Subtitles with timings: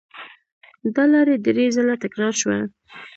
[0.95, 2.57] دا لړۍ درې ځله تکرار شوه.